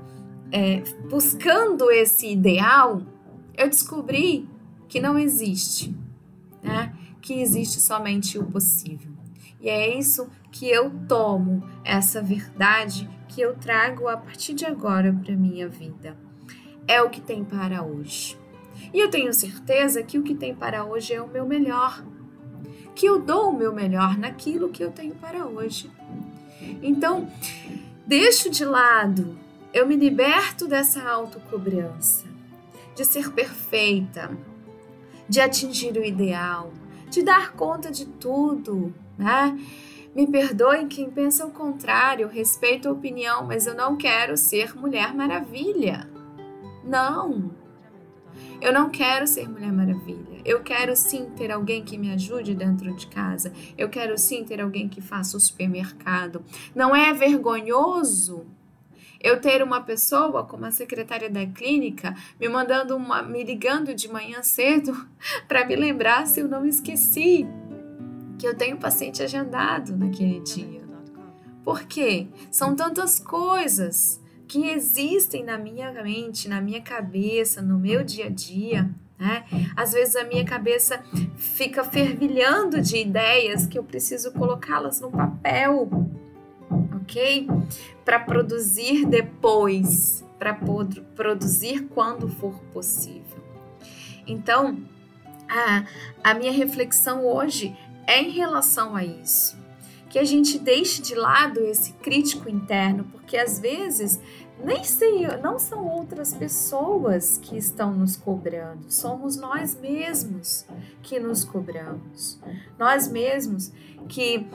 é, 0.52 0.82
buscando 1.10 1.92
esse 1.92 2.32
ideal, 2.32 3.02
eu 3.56 3.70
descobri 3.70 4.48
que 4.90 5.00
não 5.00 5.18
existe, 5.18 5.96
né? 6.62 6.94
que 7.22 7.40
existe 7.42 7.80
somente 7.80 8.38
o 8.40 8.44
possível. 8.44 9.12
E 9.62 9.70
é 9.70 9.98
isso 9.98 10.28
que 10.52 10.68
eu 10.68 10.90
tomo, 11.08 11.64
essa 11.84 12.22
verdade 12.22 13.10
que 13.28 13.40
eu 13.40 13.56
trago 13.56 14.08
a 14.08 14.18
partir 14.18 14.54
de 14.54 14.66
agora 14.66 15.14
para 15.14 15.36
minha 15.36 15.70
vida. 15.70 16.18
É 16.88 17.02
o 17.02 17.10
que 17.10 17.22
tem 17.22 17.44
para 17.44 17.84
hoje. 17.84 18.38
E 18.92 19.00
eu 19.00 19.10
tenho 19.10 19.34
certeza 19.34 20.02
que 20.02 20.18
o 20.18 20.24
que 20.24 20.34
tem 20.34 20.56
para 20.56 20.84
hoje 20.84 21.14
é 21.14 21.22
o 21.22 21.28
meu 21.28 21.46
melhor. 21.46 22.04
Que 22.96 23.06
eu 23.06 23.22
dou 23.22 23.52
o 23.52 23.58
meu 23.58 23.72
melhor 23.72 24.18
naquilo 24.18 24.70
que 24.70 24.84
eu 24.84 24.92
tenho 24.92 25.14
para 25.14 25.46
hoje. 25.46 25.92
Então, 26.82 27.30
deixo 28.08 28.50
de 28.50 28.66
lado, 28.66 29.38
eu 29.72 29.86
me 29.86 29.96
liberto 29.96 30.68
dessa 30.68 31.08
autocobrança, 31.08 32.26
de 32.96 33.06
ser 33.06 33.32
perfeita, 33.32 34.36
de 35.30 35.40
atingir 35.40 35.96
o 35.96 36.04
ideal, 36.04 36.74
de 37.10 37.24
dar 37.24 37.54
conta 37.54 37.92
de 37.92 38.06
tudo, 38.06 38.94
né? 39.18 39.58
Me 40.16 40.26
perdoem 40.26 40.88
quem 40.88 41.10
pensa 41.10 41.46
o 41.46 41.52
contrário, 41.52 42.28
respeito 42.28 42.90
a 42.90 42.92
opinião, 42.92 43.46
mas 43.46 43.68
eu 43.68 43.76
não 43.76 43.96
quero 43.96 44.36
ser 44.36 44.76
Mulher 44.76 45.14
Maravilha. 45.14 46.10
Não. 46.84 47.52
Eu 48.60 48.74
não 48.74 48.90
quero 48.90 49.28
ser 49.28 49.48
Mulher 49.48 49.72
Maravilha. 49.72 50.42
Eu 50.44 50.62
quero 50.62 50.96
sim 50.96 51.30
ter 51.38 51.52
alguém 51.52 51.84
que 51.84 51.98
me 51.98 52.12
ajude 52.12 52.56
dentro 52.56 52.94
de 52.96 53.08
casa. 53.08 53.54
Eu 53.78 53.88
quero 53.88 54.18
sim 54.18 54.44
ter 54.44 54.60
alguém 54.60 54.90
que 54.90 55.00
faça 55.00 55.38
o 55.38 55.40
supermercado. 55.40 56.44
Não 56.76 56.96
é 56.96 57.14
vergonhoso 57.14 58.48
eu 59.20 59.40
ter 59.42 59.62
uma 59.62 59.82
pessoa 59.82 60.46
como 60.46 60.66
a 60.66 60.72
secretária 60.72 61.30
da 61.30 61.46
clínica 61.46 62.16
me 62.40 62.48
mandando 62.48 62.96
uma, 62.96 63.22
me 63.22 63.44
ligando 63.44 63.94
de 63.94 64.08
manhã 64.08 64.42
cedo 64.42 64.96
para 65.48 65.66
me 65.66 65.76
lembrar 65.76 66.26
se 66.26 66.40
eu 66.40 66.48
não 66.48 66.66
esqueci 66.66 67.46
que 68.38 68.48
eu 68.48 68.56
tenho 68.56 68.78
paciente 68.78 69.22
agendado 69.22 69.96
naquele 69.98 70.40
dia. 70.40 70.80
Por 71.64 71.84
quê? 71.84 72.28
São 72.50 72.74
tantas 72.74 73.20
coisas 73.20 74.20
que 74.48 74.70
existem 74.70 75.44
na 75.44 75.58
minha 75.58 75.92
mente, 75.92 76.48
na 76.48 76.62
minha 76.62 76.82
cabeça, 76.82 77.62
no 77.62 77.78
meu 77.78 78.04
dia 78.04 78.28
a 78.28 78.30
dia. 78.30 78.90
Né? 79.20 79.44
Às 79.76 79.92
vezes 79.92 80.16
a 80.16 80.24
minha 80.24 80.46
cabeça 80.46 81.04
fica 81.36 81.84
fervilhando 81.84 82.82
de 82.82 82.98
ideias 82.98 83.68
que 83.68 83.78
eu 83.78 83.84
preciso 83.84 84.32
colocá-las 84.32 85.02
no 85.02 85.12
papel 85.12 86.10
ok? 87.10 87.48
Para 88.06 88.20
produzir 88.20 89.06
depois, 89.06 90.24
para 90.38 90.54
produzir 91.16 91.88
quando 91.94 92.30
for 92.30 92.54
possível. 92.72 93.40
Então, 94.28 94.78
a, 95.50 95.84
a 96.24 96.34
minha 96.36 96.52
reflexão 96.52 97.26
hoje 97.26 97.76
é 98.06 98.22
em 98.22 98.30
relação 98.30 98.96
a 98.96 99.04
isso. 99.04 99.58
Que 100.10 100.20
a 100.20 100.24
gente 100.24 100.58
deixe 100.58 101.02
de 101.02 101.16
lado 101.16 101.60
esse 101.60 101.94
crítico 101.94 102.50
interno, 102.50 103.06
porque 103.12 103.38
às 103.38 103.60
vezes 103.60 104.20
nem 104.64 104.84
sei, 104.84 105.26
não 105.42 105.58
são 105.58 105.88
outras 105.88 106.34
pessoas 106.34 107.38
que 107.38 107.58
estão 107.58 107.94
nos 107.94 108.18
cobrando, 108.18 108.92
somos 108.92 109.38
nós 109.38 109.80
mesmos 109.80 110.66
que 111.02 111.20
nos 111.20 111.46
cobramos. 111.46 112.40
Nós 112.78 113.08
mesmos 113.08 113.72
que 114.10 114.46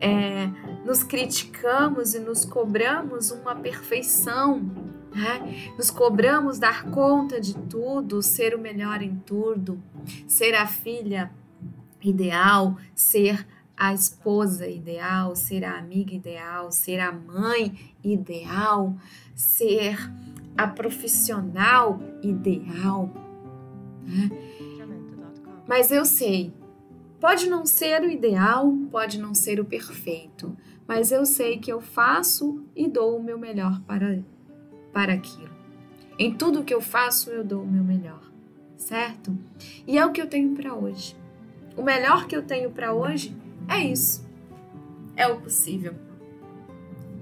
é, 0.00 0.48
nos 0.84 1.04
criticamos 1.04 2.14
e 2.14 2.18
nos 2.18 2.44
cobramos 2.44 3.30
uma 3.30 3.54
perfeição, 3.54 4.60
né? 5.14 5.72
nos 5.78 5.90
cobramos 5.90 6.58
dar 6.58 6.90
conta 6.90 7.40
de 7.40 7.54
tudo, 7.54 8.20
ser 8.20 8.54
o 8.54 8.58
melhor 8.58 9.00
em 9.00 9.14
tudo, 9.24 9.80
ser 10.26 10.54
a 10.54 10.66
filha 10.66 11.30
ideal, 12.02 12.76
ser 12.96 13.46
a 13.76 13.92
esposa 13.92 14.66
ideal, 14.66 15.34
ser 15.34 15.64
a 15.64 15.78
amiga 15.78 16.14
ideal, 16.14 16.70
ser 16.70 17.00
a 17.00 17.12
mãe 17.12 17.94
ideal, 18.02 18.94
ser 19.34 19.96
a 20.56 20.66
profissional 20.66 22.00
ideal. 22.22 23.10
Né? 24.04 24.30
Mas 25.66 25.90
eu 25.90 26.04
sei 26.04 26.52
Pode 27.22 27.48
não 27.48 27.64
ser 27.64 28.02
o 28.02 28.10
ideal, 28.10 28.76
pode 28.90 29.16
não 29.16 29.32
ser 29.32 29.60
o 29.60 29.64
perfeito, 29.64 30.56
mas 30.88 31.12
eu 31.12 31.24
sei 31.24 31.56
que 31.56 31.72
eu 31.72 31.80
faço 31.80 32.64
e 32.74 32.88
dou 32.88 33.16
o 33.16 33.22
meu 33.22 33.38
melhor 33.38 33.80
para, 33.82 34.18
para 34.92 35.12
aquilo. 35.12 35.52
Em 36.18 36.34
tudo 36.34 36.64
que 36.64 36.74
eu 36.74 36.80
faço, 36.80 37.30
eu 37.30 37.44
dou 37.44 37.62
o 37.62 37.66
meu 37.66 37.84
melhor, 37.84 38.28
certo? 38.76 39.38
E 39.86 39.96
é 39.96 40.04
o 40.04 40.10
que 40.10 40.20
eu 40.20 40.26
tenho 40.26 40.52
para 40.56 40.74
hoje. 40.74 41.14
O 41.76 41.82
melhor 41.84 42.26
que 42.26 42.34
eu 42.34 42.42
tenho 42.42 42.72
para 42.72 42.92
hoje 42.92 43.36
é 43.68 43.78
isso. 43.84 44.26
É 45.16 45.26
o 45.26 45.40
possível. 45.40 45.94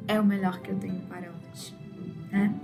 É 0.07 0.21
o 0.21 0.25
melhor 0.25 0.61
que 0.61 0.71
eu 0.71 0.77
tenho 0.77 1.01
para 1.03 1.31
hoje. 1.31 1.75
Né? 2.31 2.55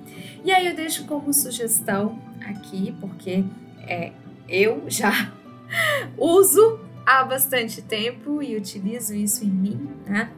E 0.44 0.52
aí 0.52 0.66
eu 0.66 0.74
deixo 0.74 1.04
como 1.06 1.32
sugestão 1.32 2.18
aqui, 2.40 2.94
porque 3.00 3.44
é, 3.80 4.12
eu 4.48 4.84
já 4.88 5.32
uso 6.16 6.80
há 7.04 7.24
bastante 7.24 7.82
tempo 7.82 8.42
e 8.42 8.56
utilizo 8.56 9.14
isso 9.14 9.44
em 9.44 9.50
mim, 9.50 9.88
né? 10.06 10.30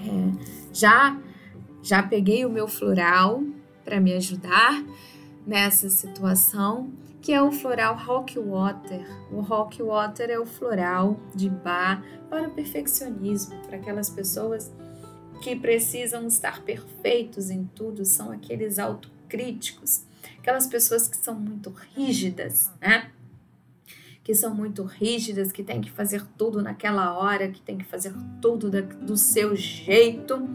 É, 0.00 0.72
já, 0.72 1.16
já 1.82 2.02
peguei 2.02 2.44
o 2.44 2.50
meu 2.50 2.68
floral 2.68 3.42
para 3.84 4.00
me 4.00 4.12
ajudar 4.14 4.84
nessa 5.46 5.88
situação, 5.90 6.90
que 7.22 7.32
é 7.32 7.40
o 7.40 7.52
floral 7.52 7.96
Rock 7.96 8.36
Water. 8.36 9.06
O 9.30 9.40
Rock 9.40 9.80
Water 9.80 10.28
é 10.28 10.38
o 10.38 10.44
floral 10.44 11.18
de 11.34 11.48
bar 11.48 12.04
para 12.28 12.48
o 12.48 12.50
perfeccionismo, 12.50 13.56
para 13.60 13.76
aquelas 13.76 14.10
pessoas 14.10 14.72
que 15.40 15.54
precisam 15.54 16.26
estar 16.26 16.62
perfeitos 16.62 17.48
em 17.48 17.64
tudo, 17.64 18.04
são 18.04 18.30
aqueles 18.32 18.78
autocríticos, 18.78 20.02
aquelas 20.38 20.66
pessoas 20.66 21.08
que 21.08 21.16
são 21.16 21.34
muito 21.34 21.70
rígidas, 21.94 22.70
né? 22.80 23.10
que 24.24 24.34
são 24.34 24.54
muito 24.54 24.84
rígidas, 24.84 25.50
que 25.50 25.64
tem 25.64 25.80
que 25.80 25.90
fazer 25.90 26.24
tudo 26.38 26.62
naquela 26.62 27.16
hora, 27.18 27.48
que 27.48 27.60
tem 27.60 27.76
que 27.76 27.84
fazer 27.84 28.12
tudo 28.40 28.70
do 28.70 29.16
seu 29.16 29.54
jeito. 29.56 30.48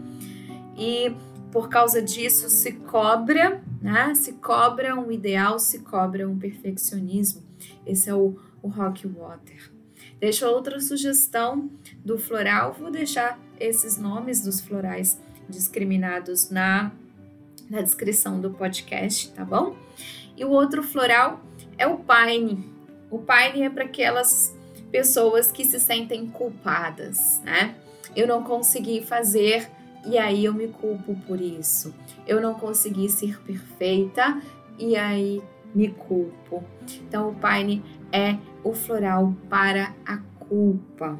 e 0.76 1.14
por 1.50 1.68
causa 1.68 2.02
disso 2.02 2.48
se 2.48 2.72
cobra, 2.72 3.62
né? 3.80 4.14
Se 4.14 4.34
cobra 4.34 4.94
um 4.94 5.10
ideal, 5.10 5.58
se 5.58 5.80
cobra 5.80 6.28
um 6.28 6.38
perfeccionismo. 6.38 7.42
Esse 7.86 8.10
é 8.10 8.14
o, 8.14 8.38
o 8.62 8.68
Rock 8.68 9.06
Water. 9.06 9.70
Deixo 10.20 10.46
outra 10.46 10.80
sugestão 10.80 11.70
do 12.04 12.18
floral, 12.18 12.72
vou 12.72 12.90
deixar 12.90 13.38
esses 13.58 13.96
nomes 13.96 14.42
dos 14.42 14.60
florais 14.60 15.18
discriminados 15.48 16.50
na, 16.50 16.92
na 17.70 17.80
descrição 17.80 18.40
do 18.40 18.50
podcast, 18.50 19.30
tá 19.32 19.44
bom? 19.44 19.76
E 20.36 20.44
o 20.44 20.50
outro 20.50 20.82
floral 20.82 21.40
é 21.76 21.86
o 21.86 21.98
Pine. 21.98 22.64
O 23.10 23.18
Pine 23.18 23.62
é 23.62 23.70
para 23.70 23.84
aquelas 23.84 24.54
pessoas 24.90 25.52
que 25.52 25.64
se 25.64 25.78
sentem 25.78 26.26
culpadas, 26.26 27.40
né? 27.44 27.76
Eu 28.14 28.26
não 28.26 28.42
consegui 28.42 29.02
fazer 29.02 29.70
e 30.06 30.16
aí 30.16 30.44
eu 30.44 30.54
me 30.54 30.68
culpo 30.68 31.16
por 31.26 31.40
isso. 31.40 31.94
Eu 32.26 32.40
não 32.40 32.54
consegui 32.54 33.08
ser 33.08 33.40
perfeita 33.42 34.40
e 34.78 34.96
aí 34.96 35.42
me 35.74 35.88
culpo. 35.88 36.64
Então 37.06 37.30
o 37.30 37.34
Pine 37.34 37.82
é 38.12 38.36
o 38.64 38.72
floral 38.72 39.34
para 39.48 39.94
a 40.06 40.18
culpa. 40.48 41.18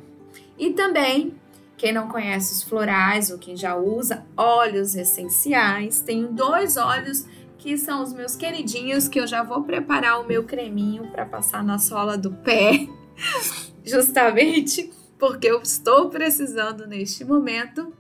E 0.59 0.73
também, 0.73 1.35
quem 1.77 1.93
não 1.93 2.09
conhece 2.09 2.53
os 2.53 2.63
florais 2.63 3.31
ou 3.31 3.39
quem 3.39 3.57
já 3.57 3.77
usa 3.77 4.27
óleos 4.37 4.95
essenciais, 4.95 6.01
tenho 6.01 6.29
dois 6.29 6.77
óleos 6.77 7.27
que 7.59 7.77
são 7.77 8.03
os 8.03 8.13
meus 8.13 8.37
queridinhos 8.37 9.09
que 9.09 9.19
eu 9.19 9.27
já 9.27 9.43
vou 9.43 9.63
preparar 9.65 10.21
o 10.21 10.27
meu 10.27 10.45
creminho 10.45 11.11
para 11.11 11.27
passar 11.27 11.63
na 11.63 11.79
sola 11.79 12.17
do 12.17 12.31
pé, 12.31 12.87
justamente 13.85 14.91
porque 15.19 15.49
eu 15.49 15.61
estou 15.61 16.09
precisando 16.09 16.87
neste 16.87 17.25
momento 17.25 17.93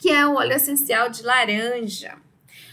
que 0.00 0.10
é 0.10 0.26
o 0.26 0.36
óleo 0.36 0.54
essencial 0.54 1.10
de 1.10 1.22
laranja. 1.22 2.16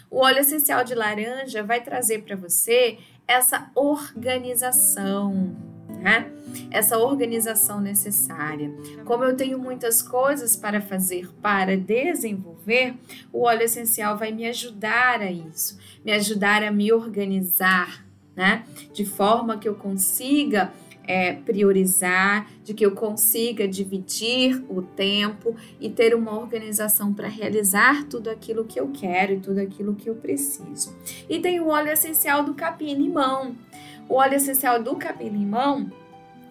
O 0.10 0.20
óleo 0.20 0.40
essencial 0.40 0.84
de 0.86 0.96
laranja 0.96 1.62
vai 1.62 1.84
trazer 1.84 2.24
para 2.24 2.38
você 2.38 2.98
essa 3.28 3.70
organização, 3.76 5.54
né? 6.02 6.32
Essa 6.72 6.98
organização 6.98 7.82
necessária. 7.82 8.72
Como 9.04 9.26
eu 9.26 9.36
tenho 9.36 9.60
muitas 9.60 10.02
coisas 10.02 10.56
para 10.56 10.80
fazer, 10.80 11.30
para 11.42 11.76
desenvolver, 11.76 12.96
o 13.34 13.44
óleo 13.44 13.64
essencial 13.64 14.18
vai 14.18 14.32
me 14.32 14.48
ajudar 14.48 15.20
a 15.20 15.30
isso, 15.30 15.78
me 16.06 16.14
ajudar 16.14 16.64
a 16.64 16.72
me 16.72 16.94
organizar, 16.94 18.06
né? 18.34 18.64
De 18.94 19.04
forma 19.04 19.58
que 19.58 19.68
eu 19.68 19.76
consiga 19.76 20.72
é, 21.08 21.34
priorizar, 21.34 22.52
de 22.64 22.74
que 22.74 22.86
eu 22.86 22.92
consiga 22.92 23.68
dividir 23.68 24.62
o 24.70 24.82
tempo 24.82 25.56
e 25.80 25.90
ter 25.90 26.14
uma 26.14 26.38
organização 26.38 27.14
para 27.14 27.28
realizar 27.28 28.04
tudo 28.06 28.30
aquilo 28.30 28.66
que 28.66 28.80
eu 28.80 28.90
quero 28.90 29.34
e 29.34 29.40
tudo 29.40 29.60
aquilo 29.60 29.96
que 29.96 30.10
eu 30.10 30.16
preciso. 30.16 30.96
E 31.30 31.40
tem 31.40 31.60
o 31.62 31.68
óleo 31.68 31.90
essencial 31.90 32.44
do 32.44 32.54
capim-limão. 32.54 33.56
O 34.10 34.16
óleo 34.16 34.36
essencial 34.36 34.82
do 34.84 34.96
capim-limão, 34.96 35.90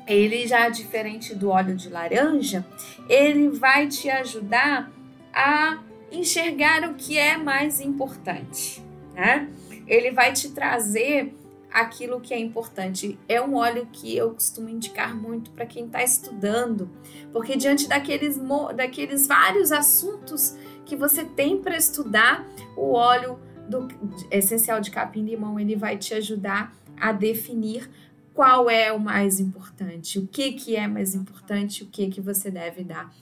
ele 0.07 0.47
já 0.47 0.67
é 0.67 0.71
diferente 0.71 1.35
do 1.35 1.51
óleo 1.51 1.75
de 1.75 1.89
laranja, 1.89 2.65
ele 3.09 3.49
vai 3.49 3.89
te 3.89 4.09
ajudar 4.09 4.91
a 5.33 5.83
enxergar 6.11 6.89
o 6.89 6.95
que 6.95 7.19
é 7.19 7.37
mais 7.37 7.81
importante, 7.81 8.83
né? 9.15 9.49
Ele 9.87 10.11
vai 10.11 10.33
te 10.33 10.51
trazer 10.51 11.36
aquilo 11.77 12.23
que 12.23 12.33
é 12.33 12.39
importante. 12.39 13.19
É 13.29 13.39
um 13.39 13.57
óleo 13.57 13.87
que 13.93 14.17
eu 14.17 14.31
costumo 14.31 14.71
indicar 14.71 15.15
muito 15.15 15.51
para 15.51 15.67
quem 15.67 15.85
está 15.85 16.03
estudando, 16.03 16.91
porque 17.31 17.55
diante 17.55 17.87
daqueles, 17.87 18.41
daqueles 18.75 19.27
vários 19.27 19.71
assuntos 19.71 20.57
que 20.87 20.97
você 20.97 21.23
tem 21.23 21.61
para 21.61 21.77
estudar, 21.77 22.49
o 22.75 22.95
óleo 22.95 23.39
do 23.69 23.89
essencial 24.31 24.81
de 24.81 24.91
capim-limão 24.91 25.61
ele 25.61 25.77
vai 25.77 25.99
te 25.99 26.15
ajudar 26.15 26.75
a 26.99 27.13
definir 27.13 27.91
qual 28.33 28.71
é 28.71 28.91
o 28.91 28.99
mais 28.99 29.39
importante, 29.39 30.19
o 30.19 30.27
que, 30.27 30.53
que 30.53 30.77
é 30.77 30.89
mais 30.89 31.15
importante, 31.15 31.83
o 31.83 31.89
que, 31.89 32.09
que 32.09 32.23
você 32.23 32.51
deve 32.51 32.85
dar 32.85 33.15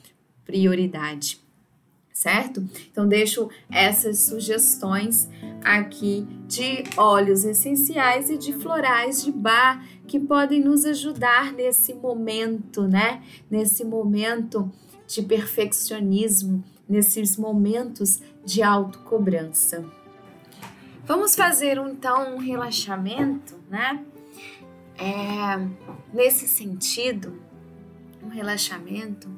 prioridade 0.44 1.43
certo? 2.14 2.64
Então, 2.90 3.08
deixo 3.08 3.50
essas 3.68 4.20
sugestões 4.20 5.28
aqui 5.64 6.24
de 6.46 6.84
óleos 6.96 7.44
essenciais 7.44 8.30
e 8.30 8.38
de 8.38 8.52
florais 8.52 9.24
de 9.24 9.32
bar 9.32 9.84
que 10.06 10.20
podem 10.20 10.60
nos 10.60 10.84
ajudar 10.84 11.52
nesse 11.52 11.92
momento, 11.92 12.86
né? 12.86 13.20
Nesse 13.50 13.84
momento 13.84 14.70
de 15.08 15.22
perfeccionismo, 15.22 16.62
nesses 16.88 17.36
momentos 17.36 18.22
de 18.44 18.62
autocobrança. 18.62 19.84
Vamos 21.04 21.34
fazer 21.34 21.78
então 21.78 22.36
um 22.36 22.38
relaxamento, 22.38 23.56
né? 23.68 24.04
É, 24.96 25.66
nesse 26.12 26.46
sentido, 26.46 27.42
um 28.22 28.28
relaxamento 28.28 29.28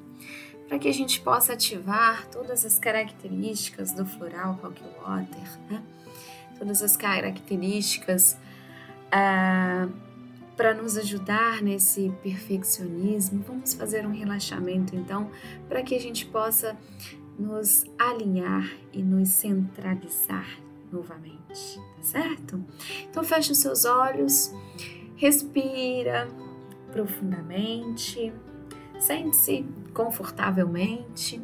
para 0.69 0.79
que 0.79 0.89
a 0.89 0.93
gente 0.93 1.21
possa 1.21 1.53
ativar 1.53 2.27
todas 2.29 2.65
as 2.65 2.79
características 2.79 3.93
do 3.93 4.05
floral 4.05 4.59
rock 4.63 4.83
water, 5.01 5.61
né? 5.71 5.83
todas 6.59 6.83
as 6.83 6.97
características 6.97 8.37
ah, 9.13 9.89
para 10.57 10.75
nos 10.75 10.97
ajudar 10.97 11.63
nesse 11.63 12.13
perfeccionismo. 12.23 13.45
Vamos 13.47 13.75
fazer 13.75 14.07
um 14.07 14.13
relaxamento 14.13 14.97
então, 14.97 15.31
para 15.69 15.83
que 15.83 15.95
a 15.95 16.01
gente 16.01 16.27
possa 16.27 16.77
nos 17.39 17.85
alinhar 17.99 18.71
e 18.93 19.03
nos 19.03 19.29
centralizar 19.29 20.49
novamente, 20.91 21.77
tá 21.97 22.03
certo? 22.03 22.65
Então 23.11 23.23
feche 23.23 23.53
os 23.53 23.59
seus 23.59 23.85
olhos, 23.85 24.55
respira 25.17 26.27
profundamente. 26.93 28.33
Sente-se 28.99 29.65
confortavelmente. 29.93 31.41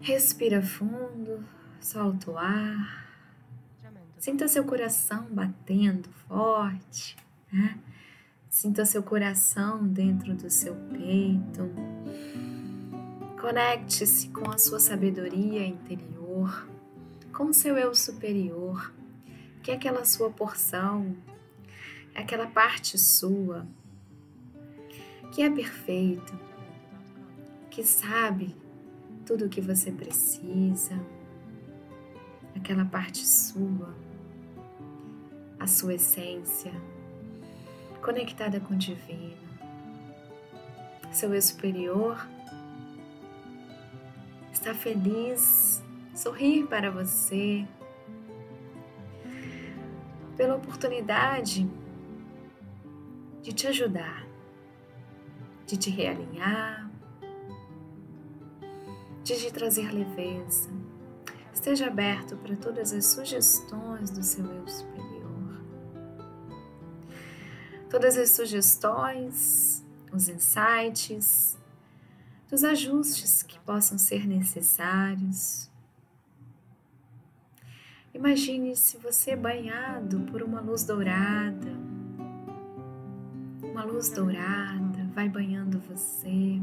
Respira 0.00 0.62
fundo, 0.62 1.44
solta 1.80 2.30
o 2.30 2.38
ar. 2.38 3.02
Sinta 4.18 4.46
seu 4.46 4.64
coração 4.64 5.26
batendo 5.30 6.08
forte. 6.28 7.16
Né? 7.52 7.78
Sinta 8.48 8.84
seu 8.84 9.02
coração 9.02 9.86
dentro 9.86 10.34
do 10.34 10.48
seu 10.48 10.74
peito. 10.74 11.70
Conecte-se 13.40 14.28
com 14.28 14.48
a 14.50 14.58
sua 14.58 14.78
sabedoria 14.78 15.66
interior, 15.66 16.68
com 17.32 17.52
seu 17.52 17.76
eu 17.76 17.92
superior, 17.94 18.92
que 19.62 19.72
é 19.72 19.74
aquela 19.74 20.04
sua 20.04 20.30
porção, 20.30 21.16
é 22.14 22.20
aquela 22.20 22.46
parte 22.46 22.96
sua 22.96 23.66
que 25.32 25.42
é 25.42 25.48
perfeito, 25.48 26.38
que 27.70 27.82
sabe 27.82 28.54
tudo 29.24 29.46
o 29.46 29.48
que 29.48 29.62
você 29.62 29.90
precisa, 29.90 30.94
aquela 32.54 32.84
parte 32.84 33.26
sua, 33.26 33.96
a 35.58 35.66
sua 35.66 35.94
essência, 35.94 36.70
conectada 38.02 38.60
com 38.60 38.74
o 38.74 38.76
divino, 38.76 39.38
seu 41.10 41.32
eu 41.34 41.40
superior 41.40 42.28
está 44.52 44.74
feliz, 44.74 45.82
sorrir 46.14 46.66
para 46.66 46.90
você, 46.90 47.66
pela 50.36 50.56
oportunidade 50.56 51.66
de 53.40 53.52
te 53.54 53.66
ajudar 53.66 54.31
de 55.72 55.78
te 55.78 55.90
realinhar, 55.90 56.90
de 59.24 59.34
te 59.34 59.50
trazer 59.50 59.90
leveza. 59.90 60.68
Esteja 61.50 61.86
aberto 61.86 62.36
para 62.36 62.54
todas 62.56 62.92
as 62.92 63.06
sugestões 63.06 64.10
do 64.10 64.22
seu 64.22 64.44
eu 64.44 64.68
superior. 64.68 65.64
Todas 67.88 68.18
as 68.18 68.30
sugestões, 68.32 69.82
os 70.12 70.28
insights, 70.28 71.56
dos 72.50 72.64
ajustes 72.64 73.42
que 73.42 73.58
possam 73.60 73.96
ser 73.96 74.26
necessários. 74.26 75.70
Imagine 78.12 78.76
se 78.76 78.98
você 78.98 79.34
banhado 79.34 80.20
por 80.30 80.42
uma 80.42 80.60
luz 80.60 80.84
dourada, 80.84 81.72
uma 83.62 83.84
luz 83.84 84.10
dourada 84.10 84.81
vai 85.14 85.28
banhando 85.28 85.78
você. 85.80 86.60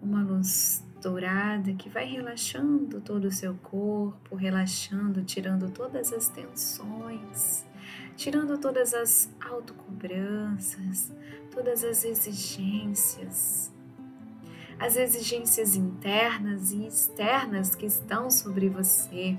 Uma 0.00 0.22
luz 0.22 0.84
dourada 1.00 1.72
que 1.74 1.88
vai 1.88 2.06
relaxando 2.06 3.00
todo 3.00 3.26
o 3.26 3.32
seu 3.32 3.54
corpo, 3.54 4.34
relaxando, 4.36 5.22
tirando 5.24 5.70
todas 5.70 6.12
as 6.12 6.28
tensões, 6.28 7.64
tirando 8.16 8.58
todas 8.58 8.94
as 8.94 9.30
autocobranças, 9.40 11.12
todas 11.50 11.84
as 11.84 12.04
exigências. 12.04 13.72
as 14.78 14.96
exigências 14.96 15.74
internas 15.74 16.70
e 16.70 16.86
externas 16.86 17.74
que 17.74 17.84
estão 17.84 18.30
sobre 18.30 18.68
você. 18.68 19.36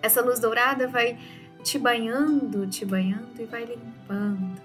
Essa 0.00 0.22
luz 0.22 0.40
dourada 0.40 0.88
vai 0.88 1.18
te 1.62 1.78
banhando, 1.78 2.66
te 2.66 2.86
banhando 2.86 3.38
e 3.38 3.44
vai 3.44 3.66
limpando, 3.66 4.62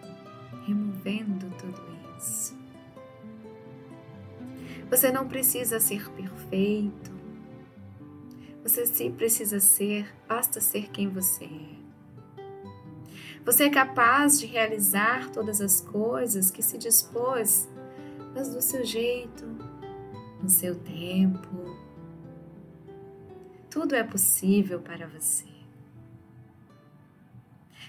Você 4.92 5.10
não 5.10 5.28
precisa 5.28 5.80
ser 5.80 6.12
perfeito. 6.12 7.12
Você 8.62 8.86
se 8.86 9.10
precisa 9.10 9.60
ser, 9.60 10.14
basta 10.28 10.60
ser 10.60 10.90
quem 10.90 11.08
você 11.08 11.46
é. 11.46 11.82
Você 13.44 13.64
é 13.64 13.70
capaz 13.70 14.40
de 14.40 14.46
realizar 14.46 15.32
todas 15.32 15.62
as 15.62 15.82
coisas 15.82 16.52
que 16.52 16.62
se 16.62 16.78
dispôs 16.78 17.68
mas 18.36 18.54
do 18.54 18.62
seu 18.62 18.84
jeito, 18.86 19.46
no 20.42 20.50
seu 20.50 20.76
tempo. 20.76 21.78
Tudo 23.70 23.96
é 23.96 24.04
possível 24.04 24.80
para 24.80 25.08
você. 25.08 25.50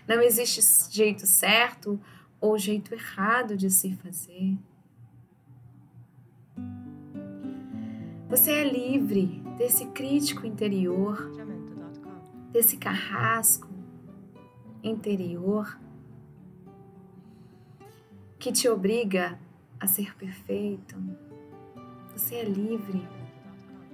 Não 0.07 0.21
existe 0.21 0.61
jeito 0.93 1.27
certo 1.27 2.01
ou 2.41 2.59
jeito 2.59 2.95
errado 2.95 3.57
de 3.57 3.71
se 3.71 3.93
fazer. 3.97 4.57
Você 8.33 8.51
é 8.51 8.65
livre 8.65 9.43
desse 9.59 9.85
crítico 9.89 10.47
interior, 10.47 11.31
desse 12.51 12.79
carrasco 12.79 13.69
interior 14.83 15.79
que 18.39 18.51
te 18.51 18.67
obriga 18.71 19.39
a 19.79 19.87
ser 19.87 20.17
perfeito. 20.17 20.97
Você 22.17 22.37
é 22.37 22.45
livre 22.45 23.07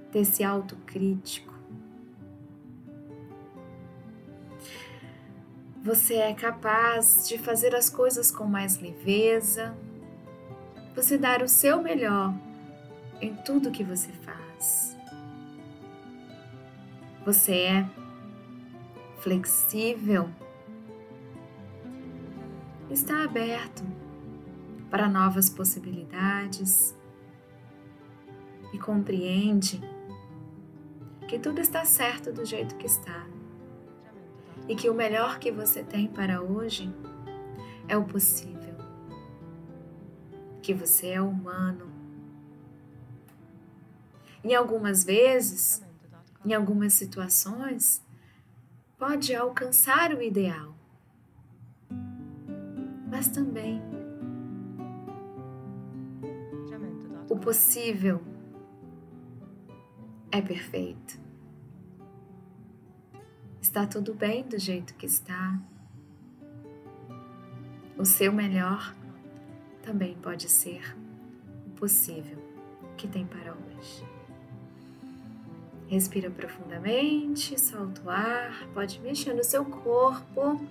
desse 0.09 0.41
autocrítico. 0.41 1.53
Você 5.83 6.13
é 6.13 6.33
capaz 6.33 7.27
de 7.27 7.37
fazer 7.37 7.75
as 7.75 7.89
coisas 7.89 8.31
com 8.31 8.45
mais 8.45 8.79
leveza. 8.79 9.77
Você 10.95 11.17
dar 11.17 11.41
o 11.41 11.47
seu 11.49 11.83
melhor 11.83 12.33
em 13.21 13.35
tudo 13.35 13.71
que 13.71 13.83
você 13.83 14.11
faz. 14.11 14.97
Você 17.25 17.53
é 17.63 17.89
flexível. 19.19 20.29
Está 22.89 23.23
aberto 23.23 23.83
para 24.89 25.07
novas 25.07 25.49
possibilidades 25.49 26.95
e 28.73 28.79
compreende 28.79 29.79
que 31.27 31.37
tudo 31.37 31.61
está 31.61 31.85
certo 31.85 32.33
do 32.33 32.43
jeito 32.43 32.75
que 32.75 32.87
está 32.87 33.27
e 34.67 34.75
que 34.75 34.89
o 34.89 34.93
melhor 34.93 35.39
que 35.39 35.51
você 35.51 35.83
tem 35.83 36.07
para 36.07 36.41
hoje 36.41 36.91
é 37.87 37.97
o 37.97 38.03
possível, 38.03 38.75
que 40.61 40.73
você 40.73 41.09
é 41.09 41.21
humano. 41.21 41.88
Em 44.43 44.55
algumas 44.55 45.03
vezes, 45.03 45.83
em 46.45 46.53
algumas 46.53 46.93
situações, 46.93 48.01
pode 48.97 49.35
alcançar 49.35 50.13
o 50.13 50.21
ideal, 50.21 50.73
mas 53.09 53.27
também 53.27 53.81
o 57.29 57.37
possível 57.37 58.21
é 60.31 60.41
perfeito. 60.41 61.19
Está 63.61 63.85
tudo 63.85 64.13
bem 64.13 64.43
do 64.43 64.57
jeito 64.57 64.95
que 64.95 65.05
está. 65.05 65.59
O 67.97 68.05
seu 68.05 68.31
melhor 68.31 68.95
também 69.83 70.15
pode 70.15 70.49
ser 70.49 70.95
o 71.67 71.71
possível 71.71 72.37
que 72.97 73.07
tem 73.07 73.25
para 73.25 73.53
hoje. 73.53 74.18
Respira 75.89 76.29
profundamente, 76.29 77.59
solta 77.59 78.01
o 78.05 78.09
ar, 78.11 78.67
pode 78.75 78.99
mexer 79.01 79.33
no 79.33 79.43
seu 79.43 79.65
corpo, 79.65 80.61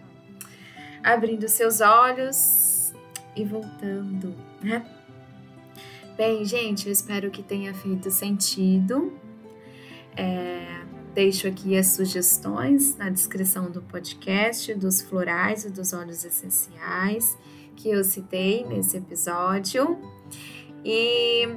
abrindo 1.03 1.49
seus 1.49 1.81
olhos 1.81 2.93
e 3.35 3.45
voltando, 3.45 4.33
né? 4.63 4.87
Bem, 6.17 6.45
gente, 6.45 6.87
eu 6.87 6.93
espero 6.93 7.33
que 7.33 7.43
tenha 7.43 7.75
feito 7.75 8.13
sentido. 8.13 9.13
É, 10.17 10.83
deixo 11.15 11.49
aqui 11.49 11.77
as 11.77 11.89
sugestões 11.89 12.97
na 12.97 13.11
descrição 13.11 13.71
do 13.73 13.83
podcast 13.83 14.73
dos 14.75 15.03
florais 15.03 15.65
e 15.65 15.71
dos 15.71 15.93
óleos 15.93 16.25
essenciais 16.25 17.37
que 17.75 17.91
eu 17.91 18.05
citei 18.05 18.65
nesse 18.65 18.97
episódio. 18.97 19.99
E 20.85 21.49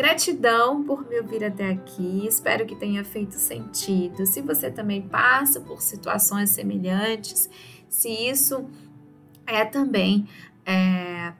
gratidão 0.00 0.82
por 0.84 1.08
me 1.08 1.18
ouvir 1.18 1.44
até 1.44 1.70
aqui. 1.70 2.26
Espero 2.26 2.64
que 2.64 2.76
tenha 2.76 3.04
feito 3.04 3.34
sentido. 3.34 4.24
Se 4.24 4.40
você 4.40 4.70
também 4.70 5.02
passa 5.02 5.60
por 5.60 5.82
situações 5.82 6.50
semelhantes, 6.50 7.50
se 7.88 8.08
isso 8.08 8.64
é 9.46 9.64
também 9.64 10.28
é, 10.64 11.32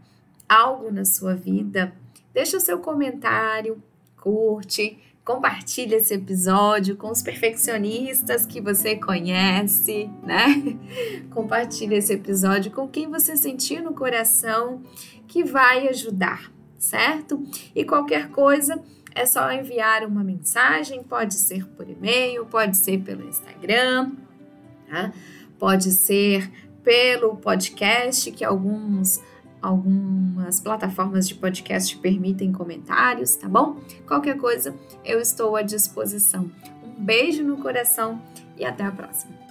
algo 0.48 0.90
na 0.90 1.04
sua 1.04 1.34
vida 1.34 1.94
Deixa 2.38 2.56
o 2.56 2.60
seu 2.60 2.78
comentário, 2.78 3.82
curte, 4.16 4.96
compartilha 5.24 5.96
esse 5.96 6.14
episódio 6.14 6.96
com 6.96 7.10
os 7.10 7.20
perfeccionistas 7.20 8.46
que 8.46 8.60
você 8.60 8.94
conhece, 8.94 10.08
né? 10.22 10.46
Compartilha 11.34 11.96
esse 11.96 12.12
episódio 12.12 12.70
com 12.70 12.86
quem 12.86 13.10
você 13.10 13.36
sentir 13.36 13.82
no 13.82 13.92
coração 13.92 14.82
que 15.26 15.42
vai 15.42 15.88
ajudar, 15.88 16.52
certo? 16.78 17.42
E 17.74 17.84
qualquer 17.84 18.30
coisa 18.30 18.80
é 19.14 19.26
só 19.26 19.50
enviar 19.50 20.04
uma 20.04 20.22
mensagem, 20.22 21.02
pode 21.02 21.34
ser 21.34 21.66
por 21.66 21.88
e-mail, 21.88 22.46
pode 22.46 22.76
ser 22.76 22.98
pelo 23.00 23.28
Instagram, 23.28 24.12
tá? 24.88 25.12
pode 25.58 25.90
ser 25.90 26.50
pelo 26.82 27.36
podcast 27.36 28.30
que 28.30 28.44
alguns 28.44 29.20
Algumas 29.60 30.60
plataformas 30.60 31.26
de 31.26 31.34
podcast 31.34 31.96
permitem 31.98 32.52
comentários, 32.52 33.34
tá 33.34 33.48
bom? 33.48 33.80
Qualquer 34.06 34.36
coisa, 34.36 34.74
eu 35.04 35.20
estou 35.20 35.56
à 35.56 35.62
disposição. 35.62 36.48
Um 36.84 37.04
beijo 37.04 37.42
no 37.42 37.56
coração 37.56 38.22
e 38.56 38.64
até 38.64 38.84
a 38.84 38.92
próxima. 38.92 39.47